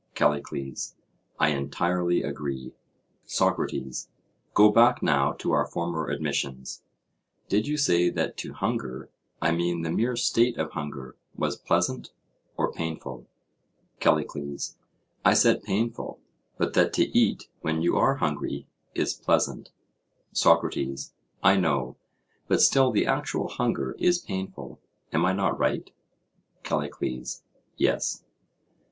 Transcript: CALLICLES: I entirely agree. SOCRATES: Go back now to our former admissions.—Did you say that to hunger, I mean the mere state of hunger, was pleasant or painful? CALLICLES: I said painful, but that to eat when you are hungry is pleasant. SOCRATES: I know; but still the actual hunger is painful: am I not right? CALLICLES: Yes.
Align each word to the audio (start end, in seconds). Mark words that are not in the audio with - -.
CALLICLES: 0.15 0.95
I 1.37 1.49
entirely 1.49 2.23
agree. 2.23 2.73
SOCRATES: 3.25 4.09
Go 4.55 4.71
back 4.71 5.03
now 5.03 5.33
to 5.33 5.51
our 5.51 5.67
former 5.67 6.07
admissions.—Did 6.09 7.67
you 7.67 7.77
say 7.77 8.09
that 8.09 8.35
to 8.37 8.53
hunger, 8.53 9.11
I 9.43 9.51
mean 9.51 9.83
the 9.83 9.91
mere 9.91 10.15
state 10.15 10.57
of 10.57 10.71
hunger, 10.71 11.17
was 11.35 11.55
pleasant 11.55 12.09
or 12.57 12.73
painful? 12.73 13.27
CALLICLES: 13.99 14.75
I 15.23 15.35
said 15.35 15.61
painful, 15.61 16.19
but 16.57 16.73
that 16.73 16.93
to 16.93 17.15
eat 17.15 17.49
when 17.61 17.83
you 17.83 17.95
are 17.95 18.15
hungry 18.15 18.65
is 18.95 19.13
pleasant. 19.13 19.69
SOCRATES: 20.31 21.13
I 21.43 21.57
know; 21.57 21.95
but 22.47 22.59
still 22.61 22.89
the 22.89 23.05
actual 23.05 23.49
hunger 23.49 23.95
is 23.99 24.17
painful: 24.17 24.79
am 25.13 25.27
I 25.27 25.33
not 25.33 25.59
right? 25.59 25.91
CALLICLES: 26.63 27.43
Yes. 27.77 28.23